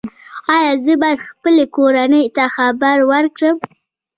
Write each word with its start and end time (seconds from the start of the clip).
ایا 0.55 0.71
زه 0.83 0.93
باید 1.01 1.19
خپلې 1.29 1.65
کورنۍ 1.75 2.23
ته 2.35 2.43
خبر 2.55 2.97
ورکړم؟ 3.11 3.57